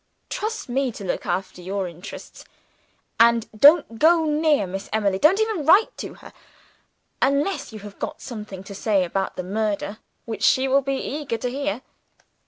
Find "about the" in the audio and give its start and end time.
9.03-9.43